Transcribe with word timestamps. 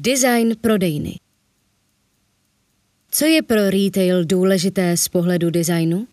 Design 0.00 0.56
prodejny 0.60 1.16
Co 3.10 3.24
je 3.24 3.42
pro 3.42 3.70
retail 3.70 4.24
důležité 4.24 4.96
z 4.96 5.08
pohledu 5.08 5.50
designu? 5.50 6.06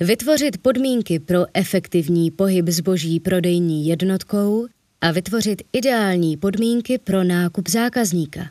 Vytvořit 0.00 0.58
podmínky 0.58 1.18
pro 1.18 1.46
efektivní 1.54 2.30
pohyb 2.30 2.68
zboží 2.68 3.20
prodejní 3.20 3.86
jednotkou 3.86 4.66
a 5.00 5.10
vytvořit 5.10 5.62
ideální 5.72 6.36
podmínky 6.36 6.98
pro 6.98 7.24
nákup 7.24 7.68
zákazníka. 7.68 8.50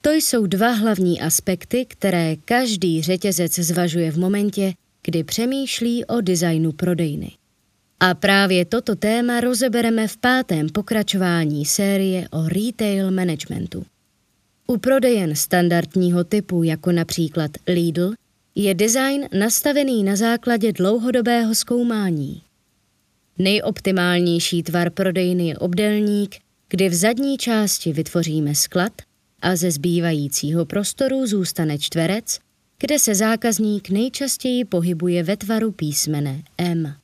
To 0.00 0.10
jsou 0.12 0.46
dva 0.46 0.70
hlavní 0.70 1.20
aspekty, 1.20 1.86
které 1.88 2.36
každý 2.36 3.02
řetězec 3.02 3.54
zvažuje 3.54 4.10
v 4.10 4.18
momentě, 4.18 4.72
kdy 5.04 5.24
přemýšlí 5.24 6.04
o 6.04 6.20
designu 6.20 6.72
prodejny. 6.72 7.30
A 8.04 8.14
právě 8.14 8.64
toto 8.64 8.96
téma 8.96 9.40
rozebereme 9.40 10.08
v 10.08 10.16
pátém 10.16 10.68
pokračování 10.68 11.64
série 11.64 12.28
o 12.28 12.48
retail 12.48 13.10
managementu. 13.10 13.84
U 14.66 14.78
prodejen 14.78 15.36
standardního 15.36 16.24
typu, 16.24 16.62
jako 16.62 16.92
například 16.92 17.50
Lidl, 17.66 18.12
je 18.54 18.74
design 18.74 19.28
nastavený 19.38 20.04
na 20.04 20.16
základě 20.16 20.72
dlouhodobého 20.72 21.54
zkoumání. 21.54 22.42
Nejoptimálnější 23.38 24.62
tvar 24.62 24.90
prodejny 24.90 25.48
je 25.48 25.58
obdelník, 25.58 26.36
kdy 26.68 26.88
v 26.88 26.94
zadní 26.94 27.38
části 27.38 27.92
vytvoříme 27.92 28.54
sklad 28.54 28.92
a 29.42 29.56
ze 29.56 29.70
zbývajícího 29.70 30.64
prostoru 30.64 31.26
zůstane 31.26 31.78
čtverec, 31.78 32.38
kde 32.78 32.98
se 32.98 33.14
zákazník 33.14 33.90
nejčastěji 33.90 34.64
pohybuje 34.64 35.22
ve 35.22 35.36
tvaru 35.36 35.72
písmene 35.72 36.42
M. 36.58 36.94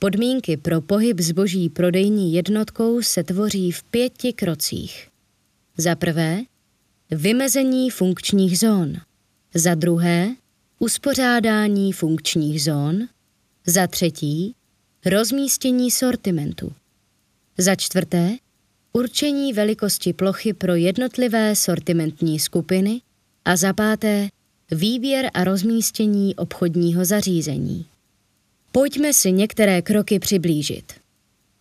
Podmínky 0.00 0.56
pro 0.56 0.80
pohyb 0.80 1.20
zboží 1.20 1.68
prodejní 1.68 2.34
jednotkou 2.34 3.02
se 3.02 3.24
tvoří 3.24 3.72
v 3.72 3.82
pěti 3.82 4.32
krocích. 4.32 5.08
Za 5.76 5.94
prvé, 5.94 6.42
vymezení 7.10 7.90
funkčních 7.90 8.58
zón. 8.58 8.94
Za 9.54 9.74
druhé, 9.74 10.34
uspořádání 10.78 11.92
funkčních 11.92 12.62
zón. 12.62 13.08
Za 13.66 13.86
třetí, 13.86 14.54
rozmístění 15.06 15.90
sortimentu. 15.90 16.72
Za 17.58 17.74
čtvrté, 17.74 18.36
určení 18.92 19.52
velikosti 19.52 20.12
plochy 20.12 20.52
pro 20.52 20.74
jednotlivé 20.74 21.56
sortimentní 21.56 22.38
skupiny. 22.38 23.00
A 23.44 23.56
za 23.56 23.72
páté, 23.72 24.28
výběr 24.70 25.30
a 25.34 25.44
rozmístění 25.44 26.36
obchodního 26.36 27.04
zařízení. 27.04 27.86
Pojďme 28.72 29.12
si 29.12 29.32
některé 29.32 29.82
kroky 29.82 30.18
přiblížit. 30.18 30.92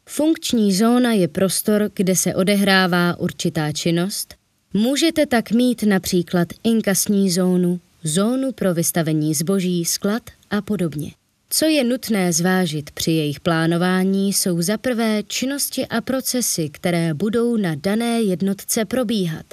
Funkční 0.09 0.73
zóna 0.73 1.14
je 1.14 1.27
prostor, 1.27 1.91
kde 1.94 2.16
se 2.16 2.36
odehrává 2.36 3.19
určitá 3.19 3.72
činnost. 3.72 4.36
Můžete 4.73 5.25
tak 5.25 5.52
mít 5.52 5.83
například 5.83 6.47
inkasní 6.64 7.31
zónu, 7.31 7.80
zónu 8.03 8.52
pro 8.52 8.73
vystavení 8.73 9.33
zboží, 9.33 9.86
sklad 9.86 10.23
a 10.49 10.61
podobně. 10.61 11.11
Co 11.49 11.66
je 11.66 11.83
nutné 11.83 12.33
zvážit 12.33 12.91
při 12.91 13.11
jejich 13.11 13.39
plánování, 13.39 14.33
jsou 14.33 14.61
za 14.61 14.77
prvé 14.77 15.23
činnosti 15.23 15.88
a 15.88 16.02
procesy, 16.02 16.69
které 16.69 17.14
budou 17.14 17.58
na 17.58 17.75
dané 17.75 18.21
jednotce 18.21 18.86
probíhat. 18.86 19.45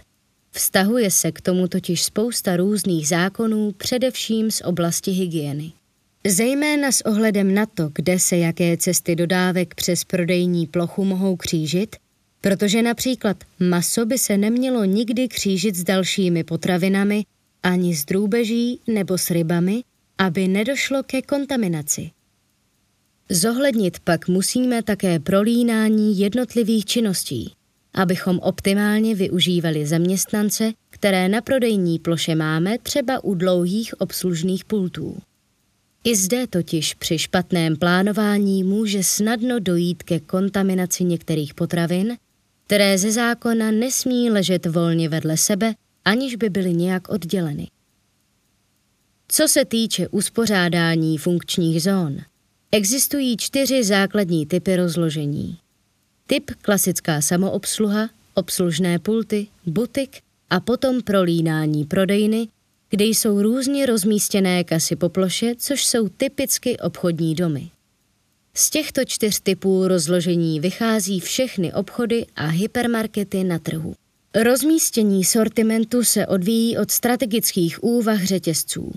Vztahuje 0.51 1.11
se 1.11 1.33
k 1.33 1.41
tomu 1.41 1.69
totiž 1.69 2.03
spousta 2.03 2.57
různých 2.57 3.09
zákonů, 3.09 3.73
především 3.73 4.51
z 4.51 4.61
oblasti 4.61 5.11
hygieny. 5.11 5.73
Zejména 6.27 6.93
s 6.93 7.01
ohledem 7.01 7.55
na 7.55 7.67
to, 7.67 7.91
kde 7.95 8.19
se 8.19 8.37
jaké 8.37 8.77
cesty 8.77 9.17
dodávek 9.17 9.75
přes 9.75 10.05
prodejní 10.05 10.67
plochu 10.67 11.05
mohou 11.05 11.37
křížit, 11.37 11.97
protože 12.41 12.83
například 12.83 13.37
maso 13.61 14.07
by 14.07 14.19
se 14.19 14.39
nemělo 14.39 14.85
nikdy 14.85 15.29
křížit 15.29 15.75
s 15.75 15.85
dalšími 15.85 16.45
potravinami, 16.45 17.25
ani 17.63 17.97
s 17.97 18.05
drůbeží 18.05 18.81
nebo 18.87 19.19
s 19.19 19.31
rybami, 19.31 19.83
aby 20.19 20.49
nedošlo 20.49 21.03
ke 21.03 21.23
kontaminaci. 21.23 22.11
Zohlednit 23.31 23.99
pak 23.99 24.29
musíme 24.29 24.83
také 24.83 25.19
prolínání 25.21 26.19
jednotlivých 26.19 26.85
činností, 26.85 27.53
abychom 27.95 28.39
optimálně 28.39 29.15
využívali 29.15 29.87
zaměstnance, 29.87 30.73
které 30.91 31.29
na 31.29 31.41
prodejní 31.41 31.99
ploše 31.99 32.35
máme 32.35 32.79
třeba 32.79 33.25
u 33.25 33.35
dlouhých 33.35 34.01
obslužných 34.01 34.65
pultů. 34.65 35.17
I 36.05 36.17
zde 36.17 36.47
totiž 36.47 36.95
při 36.95 37.19
špatném 37.19 37.77
plánování 37.77 38.65
může 38.65 39.03
snadno 39.03 39.59
dojít 39.61 40.03
ke 40.03 40.21
kontaminaci 40.21 41.05
některých 41.05 41.55
potravin, 41.55 42.17
které 42.67 42.99
ze 42.99 43.13
zákona 43.13 43.71
nesmí 43.71 44.31
ležet 44.31 44.67
volně 44.67 45.09
vedle 45.09 45.37
sebe, 45.37 45.75
aniž 46.05 46.37
by 46.37 46.51
byly 46.51 46.73
nějak 46.73 47.09
odděleny. 47.09 47.69
Co 49.29 49.49
se 49.49 49.65
týče 49.65 50.09
uspořádání 50.09 51.19
funkčních 51.19 51.83
zón, 51.83 52.19
existují 52.73 53.37
čtyři 53.37 53.85
základní 53.85 54.47
typy 54.47 54.77
rozložení. 54.77 55.59
Typ 56.27 56.51
klasická 56.63 57.21
samoobsluha, 57.21 58.11
obslužné 58.35 58.99
pulty, 58.99 59.47
butik 59.67 60.21
a 60.51 60.61
potom 60.61 61.03
prolínání 61.03 61.85
prodejny, 61.85 62.49
kde 62.95 63.05
jsou 63.05 63.43
různě 63.43 63.87
rozmístěné 63.87 64.65
kasy 64.65 64.97
po 64.97 65.09
ploše, 65.09 65.55
což 65.59 65.87
jsou 65.87 66.09
typicky 66.09 66.79
obchodní 66.79 67.35
domy. 67.35 67.71
Z 68.55 68.71
těchto 68.71 69.05
čtyř 69.05 69.41
typů 69.41 69.89
rozložení 69.89 70.61
vychází 70.61 71.21
všechny 71.21 71.73
obchody 71.73 72.27
a 72.37 72.47
hypermarkety 72.47 73.45
na 73.45 73.59
trhu. 73.59 73.95
Rozmístění 74.43 75.25
sortimentu 75.25 76.05
se 76.05 76.27
odvíjí 76.27 76.79
od 76.79 76.91
strategických 76.91 77.85
úvah 77.85 78.25
řetězců. 78.25 78.93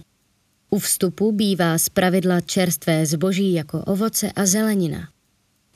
U 0.69 0.79
vstupu 0.79 1.31
bývá 1.31 1.77
zpravidla 1.77 2.41
čerstvé 2.41 3.05
zboží 3.05 3.53
jako 3.53 3.79
ovoce 3.79 4.31
a 4.31 4.45
zelenina. 4.45 5.09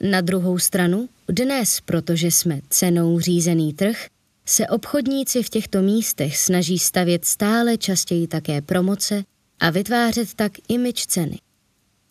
Na 0.01 0.21
druhou 0.21 0.59
stranu, 0.59 1.09
dnes, 1.29 1.81
protože 1.85 2.31
jsme 2.31 2.61
cenou 2.69 3.19
řízený 3.19 3.73
trh, 3.73 4.05
se 4.45 4.67
obchodníci 4.67 5.43
v 5.43 5.49
těchto 5.49 5.81
místech 5.81 6.37
snaží 6.37 6.79
stavět 6.79 7.25
stále 7.25 7.77
častěji 7.77 8.27
také 8.27 8.61
promoce 8.61 9.23
a 9.59 9.69
vytvářet 9.69 10.33
tak 10.33 10.51
image 10.67 11.05
ceny. 11.05 11.39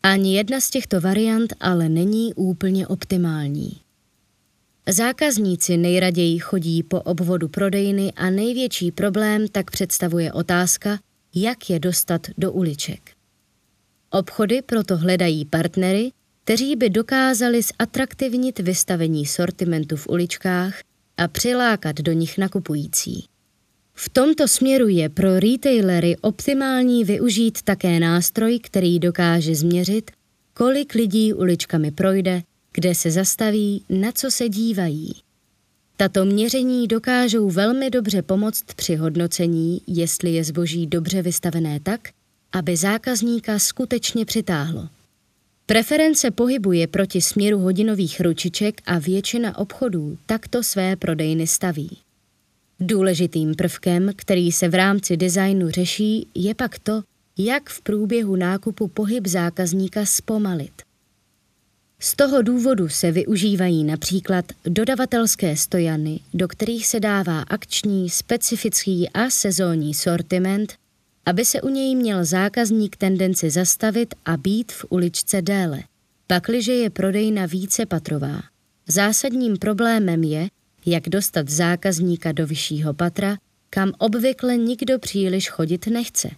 Ani 0.03 0.37
jedna 0.37 0.61
z 0.61 0.71
těchto 0.71 1.01
variant 1.01 1.53
ale 1.61 1.89
není 1.89 2.35
úplně 2.35 2.87
optimální. 2.87 3.81
Zákazníci 4.89 5.77
nejraději 5.77 6.39
chodí 6.39 6.83
po 6.83 7.01
obvodu 7.01 7.49
prodejny 7.49 8.13
a 8.13 8.31
největší 8.31 8.93
problém 8.93 9.49
tak 9.49 9.71
představuje 9.71 10.33
otázka, 10.33 10.99
jak 11.35 11.71
je 11.71 11.81
dostat 11.81 12.27
do 12.39 12.53
uliček. 12.53 13.11
Obchody 14.11 14.63
proto 14.63 14.97
hledají 14.97 15.45
partnery, 15.45 16.13
kteří 16.45 16.77
by 16.77 16.91
dokázali 16.91 17.61
zatraktivnit 17.81 18.59
vystavení 18.59 19.27
sortimentu 19.27 19.97
v 19.97 20.09
uličkách 20.09 20.81
a 21.21 21.29
přilákat 21.29 21.97
do 21.97 22.13
nich 22.13 22.39
nakupující. 22.39 23.25
V 23.95 24.09
tomto 24.09 24.49
směru 24.49 24.89
je 24.89 25.09
pro 25.09 25.41
retailery 25.41 26.17
optimální 26.21 27.05
využít 27.05 27.63
také 27.63 28.01
nástroj, 28.01 28.59
který 28.59 28.99
dokáže 28.99 29.55
změřit, 29.55 30.11
kolik 30.55 30.95
lidí 30.95 31.33
uličkami 31.33 31.91
projde, 31.91 32.43
kde 32.73 32.95
se 32.95 33.11
zastaví, 33.11 33.85
na 33.89 34.13
co 34.13 34.31
se 34.31 34.49
dívají. 34.49 35.13
Tato 35.97 36.25
měření 36.25 36.89
dokážou 36.89 37.51
velmi 37.51 37.91
dobře 37.91 38.23
pomoct 38.23 38.65
při 38.77 38.97
hodnocení, 38.97 39.81
jestli 39.87 40.31
je 40.31 40.45
zboží 40.45 40.87
dobře 40.87 41.23
vystavené 41.23 41.81
tak, 41.81 42.01
aby 42.53 42.77
zákazníka 42.77 43.59
skutečně 43.59 44.25
přitáhlo. 44.25 44.89
Preference 45.71 46.31
pohybuje 46.31 46.87
proti 46.87 47.21
směru 47.21 47.59
hodinových 47.59 48.21
ručiček 48.21 48.81
a 48.87 48.99
většina 48.99 49.59
obchodů 49.59 50.19
takto 50.27 50.63
své 50.63 50.97
prodejny 50.97 51.47
staví. 51.47 51.99
Důležitým 52.81 53.55
prvkem, 53.55 54.11
který 54.17 54.53
se 54.53 54.69
v 54.69 54.75
rámci 54.75 55.17
designu 55.17 55.71
řeší, 55.71 56.29
je 56.35 56.55
pak 56.55 56.79
to, 56.79 57.03
jak 57.39 57.69
v 57.69 57.81
průběhu 57.81 58.37
nákupu 58.37 58.89
pohyb 58.89 59.27
zákazníka 59.27 60.07
zpomalit. 60.07 60.83
Z 61.99 62.17
toho 62.17 62.43
důvodu 62.43 62.89
se 62.89 63.13
využívají 63.13 63.85
například 63.85 64.45
dodavatelské 64.65 65.57
stojany, 65.57 66.21
do 66.35 66.49
kterých 66.49 66.87
se 66.87 67.01
dává 67.01 67.41
akční, 67.41 68.11
specifický 68.11 69.11
a 69.11 69.31
sezónní 69.31 69.95
sortiment, 69.95 70.80
aby 71.31 71.45
se 71.45 71.63
u 71.63 71.69
něj 71.69 71.95
měl 71.95 72.25
zákazník 72.25 72.97
tendenci 72.97 73.51
zastavit 73.51 74.15
a 74.25 74.37
být 74.37 74.73
v 74.73 74.85
uličce 74.89 75.43
déle. 75.43 75.83
Pakliže 76.27 76.73
je 76.73 76.91
prodejna 76.91 77.47
více 77.47 77.87
patrová. 77.87 78.41
Zásadním 78.89 79.57
problémem 79.57 80.25
je, 80.25 80.49
jak 80.87 81.09
dostat 81.09 81.49
zákazníka 81.49 82.33
do 82.33 82.47
vyššího 82.47 82.95
patra, 82.95 83.37
kam 83.71 83.93
obvykle 83.99 84.57
nikdo 84.57 84.99
příliš 84.99 85.51
chodit 85.51 85.87
nechce. 85.87 86.31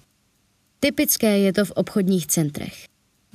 Typické 0.80 1.38
je 1.38 1.52
to 1.52 1.64
v 1.64 1.70
obchodních 1.70 2.26
centrech. 2.26 2.84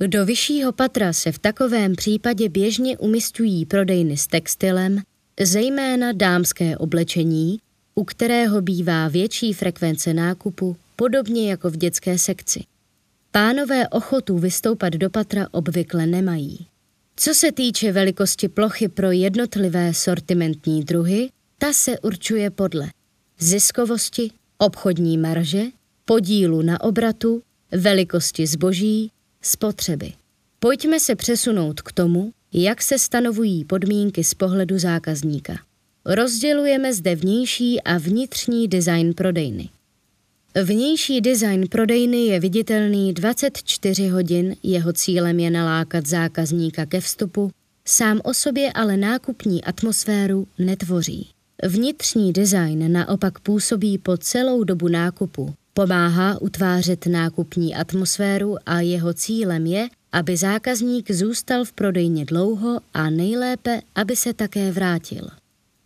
Do 0.00 0.26
vyššího 0.26 0.72
patra 0.72 1.12
se 1.12 1.32
v 1.32 1.38
takovém 1.38 1.96
případě 1.96 2.48
běžně 2.48 2.98
umistují 2.98 3.66
prodejny 3.66 4.16
s 4.16 4.26
textilem, 4.26 5.02
zejména 5.40 6.12
dámské 6.12 6.76
oblečení, 6.76 7.58
u 7.94 8.04
kterého 8.04 8.62
bývá 8.62 9.08
větší 9.08 9.52
frekvence 9.52 10.14
nákupu, 10.14 10.76
podobně 10.98 11.50
jako 11.50 11.70
v 11.70 11.76
dětské 11.76 12.18
sekci. 12.18 12.64
Pánové 13.30 13.88
ochotu 13.88 14.38
vystoupat 14.38 14.92
do 14.92 15.10
patra 15.10 15.48
obvykle 15.50 16.06
nemají. 16.06 16.66
Co 17.16 17.34
se 17.34 17.52
týče 17.52 17.92
velikosti 17.92 18.48
plochy 18.48 18.88
pro 18.88 19.10
jednotlivé 19.10 19.94
sortimentní 19.94 20.84
druhy, 20.84 21.30
ta 21.58 21.72
se 21.72 21.98
určuje 21.98 22.50
podle 22.50 22.88
ziskovosti, 23.38 24.30
obchodní 24.58 25.18
marže, 25.18 25.64
podílu 26.04 26.62
na 26.62 26.80
obratu, 26.80 27.42
velikosti 27.72 28.46
zboží, 28.46 29.10
spotřeby. 29.42 30.12
Pojďme 30.58 31.00
se 31.00 31.16
přesunout 31.16 31.80
k 31.80 31.92
tomu, 31.92 32.32
jak 32.52 32.82
se 32.82 32.98
stanovují 32.98 33.64
podmínky 33.64 34.24
z 34.24 34.34
pohledu 34.34 34.78
zákazníka. 34.78 35.54
Rozdělujeme 36.04 36.94
zde 36.94 37.14
vnější 37.14 37.82
a 37.82 37.98
vnitřní 37.98 38.68
design 38.68 39.14
prodejny. 39.14 39.68
Vnější 40.54 41.20
design 41.20 41.68
prodejny 41.68 42.26
je 42.26 42.40
viditelný 42.40 43.14
24 43.14 44.08
hodin, 44.08 44.56
jeho 44.62 44.92
cílem 44.92 45.40
je 45.40 45.50
nalákat 45.50 46.06
zákazníka 46.06 46.86
ke 46.86 47.00
vstupu, 47.00 47.50
sám 47.84 48.20
o 48.24 48.34
sobě 48.34 48.72
ale 48.72 48.96
nákupní 48.96 49.64
atmosféru 49.64 50.46
netvoří. 50.58 51.28
Vnitřní 51.64 52.32
design 52.32 52.92
naopak 52.92 53.40
působí 53.40 53.98
po 53.98 54.16
celou 54.16 54.64
dobu 54.64 54.88
nákupu, 54.88 55.54
pomáhá 55.74 56.40
utvářet 56.40 57.06
nákupní 57.06 57.74
atmosféru 57.74 58.56
a 58.66 58.80
jeho 58.80 59.14
cílem 59.14 59.66
je, 59.66 59.88
aby 60.12 60.36
zákazník 60.36 61.10
zůstal 61.10 61.64
v 61.64 61.72
prodejně 61.72 62.24
dlouho 62.24 62.80
a 62.94 63.10
nejlépe, 63.10 63.80
aby 63.94 64.16
se 64.16 64.34
také 64.34 64.72
vrátil. 64.72 65.28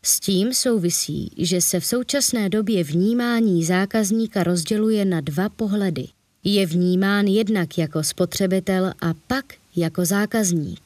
S 0.05 0.21
tím 0.21 0.55
souvisí, 0.55 1.31
že 1.37 1.61
se 1.61 1.81
v 1.81 1.87
současné 1.87 2.49
době 2.49 2.85
vnímání 2.85 3.65
zákazníka 3.65 4.45
rozděluje 4.45 5.05
na 5.05 5.21
dva 5.21 5.49
pohledy. 5.49 6.07
Je 6.45 6.67
vnímán 6.67 7.27
jednak 7.27 7.79
jako 7.79 8.03
spotřebitel 8.03 8.93
a 9.01 9.15
pak 9.27 9.45
jako 9.77 10.05
zákazník. 10.05 10.81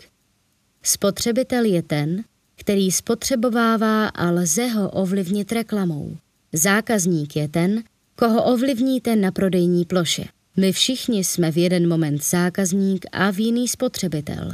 Spotřebitel 0.83 1.65
je 1.65 1.83
ten, 1.83 2.25
který 2.57 2.93
spotřebovává 2.93 4.09
a 4.09 4.31
lze 4.31 4.67
ho 4.67 4.91
ovlivnit 4.91 5.53
reklamou. 5.53 6.17
Zákazník 6.53 7.37
je 7.37 7.49
ten, 7.49 7.83
koho 8.17 8.45
ovlivníte 8.45 9.17
na 9.17 9.31
prodejní 9.31 9.85
ploše. 9.85 10.25
My 10.57 10.73
všichni 10.73 11.25
jsme 11.25 11.53
v 11.53 11.57
jeden 11.57 11.89
moment 11.89 12.25
zákazník 12.25 13.07
a 13.13 13.31
v 13.31 13.41
jiný 13.41 13.69
spotřebitel. 13.69 14.53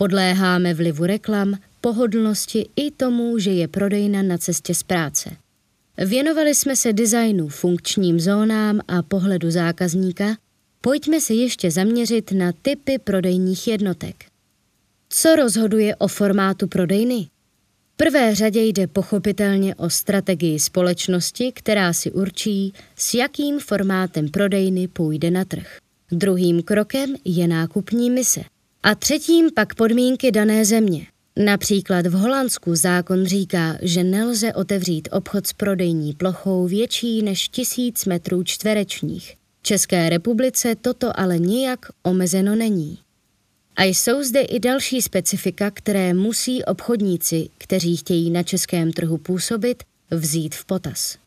Podléháme 0.00 0.74
vlivu 0.74 1.06
reklam, 1.06 1.54
pohodlnosti 1.80 2.68
i 2.76 2.90
tomu, 2.90 3.38
že 3.38 3.50
je 3.50 3.68
prodejna 3.68 4.22
na 4.22 4.38
cestě 4.38 4.74
z 4.74 4.82
práce. 4.82 5.30
Věnovali 6.06 6.54
jsme 6.54 6.76
se 6.76 6.92
designu, 6.92 7.48
funkčním 7.48 8.20
zónám 8.20 8.80
a 8.88 9.02
pohledu 9.02 9.50
zákazníka, 9.50 10.36
pojďme 10.80 11.20
se 11.20 11.34
ještě 11.34 11.70
zaměřit 11.70 12.32
na 12.32 12.52
typy 12.62 12.98
prodejních 12.98 13.68
jednotek. 13.68 14.24
Co 15.08 15.36
rozhoduje 15.36 15.96
o 15.96 16.08
formátu 16.08 16.68
prodejny? 16.68 17.28
V 17.94 17.96
prvé 17.96 18.34
řadě 18.34 18.62
jde 18.62 18.86
pochopitelně 18.86 19.74
o 19.74 19.90
strategii 19.90 20.58
společnosti, 20.58 21.52
která 21.52 21.92
si 21.92 22.10
určí, 22.10 22.72
s 22.96 23.14
jakým 23.14 23.60
formátem 23.60 24.28
prodejny 24.28 24.88
půjde 24.88 25.30
na 25.30 25.44
trh. 25.44 25.78
Druhým 26.12 26.62
krokem 26.62 27.14
je 27.24 27.48
nákupní 27.48 28.10
mise. 28.10 28.40
A 28.82 28.94
třetím 28.94 29.50
pak 29.54 29.74
podmínky 29.74 30.32
dané 30.32 30.64
země. 30.64 31.06
Například 31.36 32.06
v 32.06 32.12
Holandsku 32.12 32.74
zákon 32.74 33.26
říká, 33.26 33.78
že 33.82 34.04
nelze 34.04 34.52
otevřít 34.52 35.08
obchod 35.12 35.46
s 35.46 35.52
prodejní 35.52 36.12
plochou 36.12 36.66
větší 36.66 37.22
než 37.22 37.48
tisíc 37.48 38.04
metrů 38.04 38.42
čtverečních. 38.42 39.34
V 39.60 39.62
České 39.62 40.08
republice 40.08 40.74
toto 40.74 41.20
ale 41.20 41.38
nijak 41.38 41.86
omezeno 42.02 42.56
není. 42.56 42.98
A 43.76 43.84
jsou 43.84 44.22
zde 44.22 44.40
i 44.40 44.60
další 44.60 45.02
specifika, 45.02 45.70
které 45.70 46.14
musí 46.14 46.64
obchodníci, 46.64 47.48
kteří 47.58 47.96
chtějí 47.96 48.30
na 48.30 48.42
českém 48.42 48.92
trhu 48.92 49.18
působit, 49.18 49.82
vzít 50.10 50.54
v 50.54 50.64
potaz. 50.64 51.18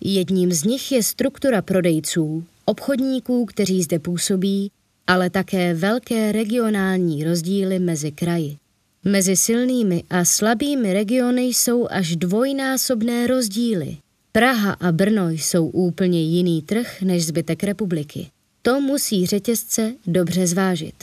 Jedním 0.00 0.52
z 0.52 0.64
nich 0.64 0.92
je 0.92 1.02
struktura 1.02 1.62
prodejců, 1.62 2.44
obchodníků, 2.64 3.44
kteří 3.44 3.82
zde 3.82 3.98
působí, 3.98 4.70
ale 5.06 5.30
také 5.30 5.74
velké 5.74 6.32
regionální 6.32 7.24
rozdíly 7.24 7.78
mezi 7.78 8.12
kraji. 8.12 8.56
Mezi 9.04 9.36
silnými 9.36 10.04
a 10.10 10.24
slabými 10.24 10.92
regiony 10.92 11.42
jsou 11.42 11.88
až 11.90 12.16
dvojnásobné 12.16 13.26
rozdíly. 13.26 13.96
Praha 14.32 14.72
a 14.72 14.92
Brno 14.92 15.30
jsou 15.30 15.66
úplně 15.66 16.22
jiný 16.22 16.62
trh 16.62 17.02
než 17.02 17.26
zbytek 17.26 17.64
republiky. 17.64 18.30
To 18.62 18.80
musí 18.80 19.26
řetězce 19.26 19.94
dobře 20.06 20.46
zvážit. 20.46 20.94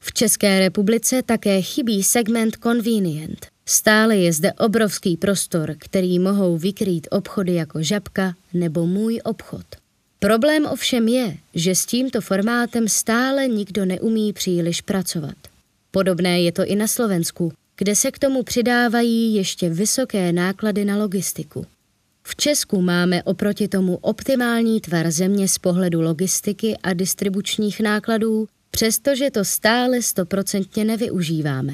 V 0.00 0.12
České 0.12 0.58
republice 0.58 1.22
také 1.22 1.62
chybí 1.62 2.02
segment 2.02 2.56
convenient. 2.62 3.46
Stále 3.66 4.16
je 4.16 4.32
zde 4.32 4.52
obrovský 4.52 5.16
prostor, 5.16 5.74
který 5.78 6.18
mohou 6.18 6.58
vykrýt 6.58 7.08
obchody 7.10 7.54
jako 7.54 7.82
Žabka 7.82 8.34
nebo 8.54 8.86
Můj 8.86 9.20
obchod. 9.24 9.66
Problém 10.18 10.66
ovšem 10.66 11.08
je, 11.08 11.36
že 11.54 11.74
s 11.74 11.86
tímto 11.86 12.20
formátem 12.20 12.88
stále 12.88 13.48
nikdo 13.48 13.84
neumí 13.84 14.32
příliš 14.32 14.80
pracovat. 14.80 15.36
Podobné 15.90 16.40
je 16.40 16.52
to 16.52 16.64
i 16.64 16.76
na 16.76 16.86
Slovensku, 16.86 17.52
kde 17.76 17.96
se 17.96 18.10
k 18.10 18.18
tomu 18.18 18.42
přidávají 18.42 19.34
ještě 19.34 19.68
vysoké 19.68 20.32
náklady 20.32 20.84
na 20.84 20.96
logistiku. 20.96 21.66
V 22.22 22.36
Česku 22.36 22.82
máme 22.82 23.22
oproti 23.22 23.68
tomu 23.68 23.96
optimální 23.96 24.80
tvar 24.80 25.10
země 25.10 25.48
z 25.48 25.58
pohledu 25.58 26.00
logistiky 26.00 26.76
a 26.82 26.92
distribučních 26.92 27.80
nákladů, 27.80 28.48
přestože 28.70 29.30
to 29.30 29.44
stále 29.44 30.02
stoprocentně 30.02 30.84
nevyužíváme. 30.84 31.72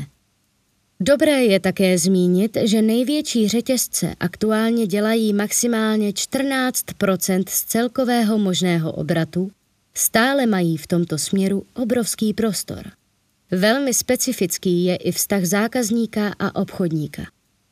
Dobré 1.04 1.44
je 1.44 1.60
také 1.60 1.98
zmínit, 1.98 2.58
že 2.62 2.82
největší 2.82 3.48
řetězce 3.48 4.14
aktuálně 4.20 4.86
dělají 4.86 5.32
maximálně 5.32 6.10
14% 6.10 7.44
z 7.48 7.64
celkového 7.64 8.38
možného 8.38 8.92
obratu, 8.92 9.50
stále 9.94 10.46
mají 10.46 10.76
v 10.76 10.86
tomto 10.86 11.18
směru 11.18 11.66
obrovský 11.74 12.34
prostor. 12.34 12.90
Velmi 13.50 13.94
specifický 13.94 14.84
je 14.84 14.96
i 14.96 15.12
vztah 15.12 15.44
zákazníka 15.44 16.34
a 16.38 16.60
obchodníka. 16.60 17.22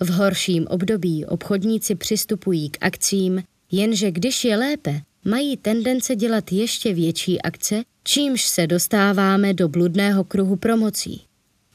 V 0.00 0.11
horším 0.11 0.66
období 0.66 1.26
obchodníci 1.26 1.95
přistupují 1.95 2.71
k 2.71 2.78
akcím, 2.81 3.43
jenže 3.73 4.11
když 4.11 4.45
je 4.45 4.57
lépe, 4.57 5.00
mají 5.25 5.57
tendence 5.57 6.16
dělat 6.16 6.52
ještě 6.52 6.95
větší 6.95 7.43
akce, 7.43 7.83
čímž 8.05 8.43
se 8.43 8.66
dostáváme 8.66 9.55
do 9.55 9.69
bludného 9.69 10.25
kruhu 10.25 10.57
promocí. 10.57 11.30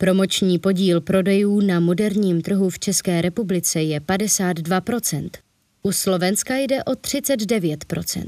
Promoční 0.05 0.59
podíl 0.59 1.01
prodejů 1.01 1.61
na 1.61 1.79
moderním 1.79 2.41
trhu 2.41 2.69
v 2.69 2.79
České 2.79 3.21
republice 3.21 3.81
je 3.81 3.99
52%. 3.99 5.29
U 5.83 5.91
Slovenska 5.91 6.57
jde 6.57 6.83
o 6.83 6.91
39%. 6.91 8.25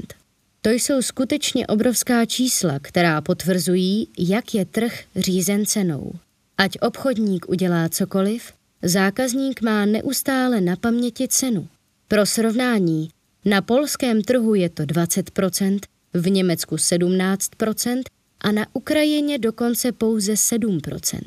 To 0.62 0.70
jsou 0.70 1.02
skutečně 1.02 1.66
obrovská 1.66 2.24
čísla, 2.24 2.78
která 2.82 3.20
potvrzují, 3.20 4.08
jak 4.18 4.54
je 4.54 4.64
trh 4.64 5.04
řízen 5.16 5.66
cenou. 5.66 6.12
Ať 6.56 6.78
obchodník 6.80 7.48
udělá 7.48 7.88
cokoliv, 7.88 8.52
zákazník 8.82 9.62
má 9.62 9.86
neustále 9.86 10.60
na 10.60 10.76
paměti 10.76 11.28
cenu. 11.28 11.68
Pro 12.08 12.26
srovnání, 12.26 13.10
na 13.44 13.62
polském 13.62 14.22
trhu 14.22 14.54
je 14.54 14.68
to 14.68 14.82
20%, 14.82 15.78
v 16.14 16.30
Německu 16.30 16.76
17% 16.76 18.02
a 18.40 18.52
na 18.52 18.66
Ukrajině 18.72 19.38
dokonce 19.38 19.92
pouze 19.92 20.32
7%. 20.32 21.20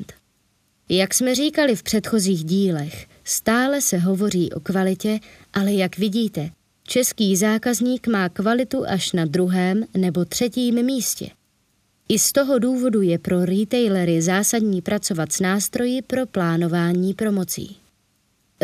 Jak 0.94 1.14
jsme 1.14 1.34
říkali 1.34 1.76
v 1.76 1.82
předchozích 1.82 2.44
dílech, 2.44 3.06
stále 3.24 3.80
se 3.80 3.98
hovoří 3.98 4.52
o 4.52 4.60
kvalitě, 4.60 5.20
ale 5.52 5.72
jak 5.72 5.98
vidíte, 5.98 6.50
český 6.82 7.36
zákazník 7.36 8.06
má 8.06 8.28
kvalitu 8.28 8.84
až 8.88 9.12
na 9.12 9.24
druhém 9.24 9.84
nebo 9.96 10.24
třetím 10.24 10.82
místě. 10.86 11.30
I 12.08 12.18
z 12.18 12.32
toho 12.32 12.58
důvodu 12.58 13.02
je 13.02 13.18
pro 13.18 13.44
retailery 13.44 14.22
zásadní 14.22 14.82
pracovat 14.82 15.32
s 15.32 15.40
nástroji 15.40 16.02
pro 16.02 16.26
plánování 16.26 17.14
promocí. 17.14 17.76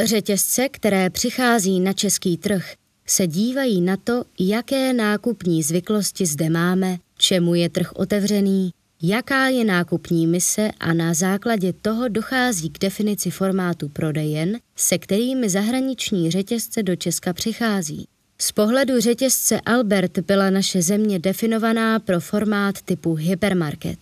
Řetězce, 0.05 0.69
které 0.69 1.11
přichází 1.11 1.81
na 1.81 1.93
český 1.93 2.37
trh, 2.37 2.73
se 3.07 3.27
dívají 3.27 3.81
na 3.81 3.97
to, 3.97 4.25
jaké 4.39 4.93
nákupní 4.93 5.63
zvyklosti 5.63 6.27
zde 6.27 6.51
máme, 6.51 6.99
čemu 7.19 7.55
je 7.55 7.69
trh 7.69 7.93
otevřený, 7.93 8.71
jaká 9.03 9.49
je 9.49 9.65
nákupní 9.65 10.27
mise 10.27 10.71
a 10.81 10.93
na 10.93 11.15
základě 11.15 11.73
toho 11.73 12.09
dochází 12.09 12.71
k 12.71 12.79
definici 12.79 13.31
formátu 13.31 13.89
prodejen, 13.89 14.59
se 14.77 14.99
kterými 14.99 15.49
zahraniční 15.49 16.31
řetězce 16.31 16.83
do 16.83 16.97
Česka 16.97 17.33
přichází. 17.33 18.09
Z 18.41 18.53
pohledu 18.53 19.01
řetězce 19.01 19.61
Albert 19.61 20.19
byla 20.19 20.51
naše 20.51 20.83
země 20.83 21.19
definovaná 21.19 21.99
pro 21.99 22.21
formát 22.21 22.83
typu 22.83 23.15
hypermarket. 23.15 23.99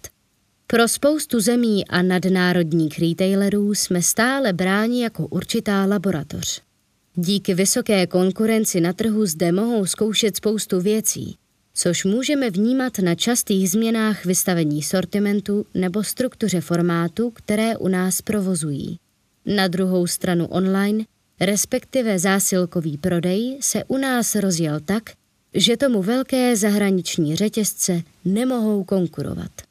Pro 0.67 0.89
spoustu 0.89 1.41
zemí 1.41 1.89
a 1.89 2.03
nadnárodních 2.03 2.99
retailerů 2.99 3.75
jsme 3.75 4.03
stále 4.03 4.53
bráni 4.53 5.03
jako 5.03 5.27
určitá 5.27 5.85
laboratoř. 5.85 6.63
Díky 7.15 7.55
vysoké 7.55 8.07
konkurenci 8.07 8.81
na 8.81 8.93
trhu 8.93 9.27
zde 9.27 9.53
mohou 9.53 9.87
zkoušet 9.87 10.37
spoustu 10.37 10.81
věcí, 10.81 11.37
což 11.77 12.05
můžeme 12.05 12.51
vnímat 12.51 12.99
na 12.99 13.15
častých 13.15 13.71
změnách 13.71 14.25
vystavení 14.25 14.83
sortimentu 14.83 15.67
nebo 15.75 16.05
struktuře 16.05 16.61
formátu, 16.61 17.31
které 17.31 17.77
u 17.77 17.89
nás 17.89 18.23
provozují. 18.23 18.99
Na 19.47 19.69
druhou 19.69 20.07
stranu 20.07 20.47
online, 20.47 21.05
respektive 21.41 22.19
zásilkový 22.19 22.99
prodej, 22.99 23.59
se 23.61 23.85
u 23.85 23.97
nás 23.97 24.35
rozjel 24.35 24.81
tak, 24.81 25.03
že 25.55 25.77
tomu 25.77 26.03
velké 26.03 26.57
zahraniční 26.57 27.37
řetězce 27.37 28.03
nemohou 28.25 28.85
konkurovat. 28.85 29.66